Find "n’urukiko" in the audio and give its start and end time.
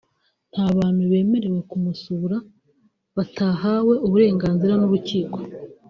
4.77-5.37